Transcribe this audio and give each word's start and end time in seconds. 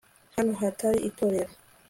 hano 0.35 0.51
hari 0.61 0.89
itorero 1.09 1.53